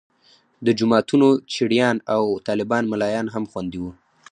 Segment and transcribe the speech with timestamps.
[0.65, 3.91] د جوماتونو چړیان او طالبان ملایان هم خوندي وو.